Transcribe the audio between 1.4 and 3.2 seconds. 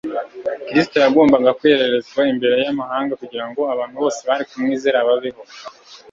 kwererezwa imbere y'amahanga